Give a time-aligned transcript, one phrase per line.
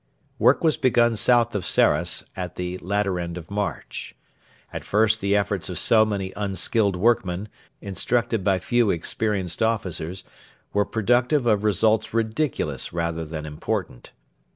[0.39, 4.15] Work was begun south of Sarras at the latter end of March.
[4.73, 7.49] At first the efforts of so many unskilled workmen,
[7.81, 10.23] instructed by few experienced officers,
[10.73, 14.09] were productive of results ridiculous rather than important.